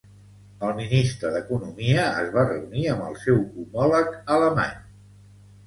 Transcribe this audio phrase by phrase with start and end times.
[0.67, 4.85] El ministre d'economia es va reunir amb el seu homòleg alemany.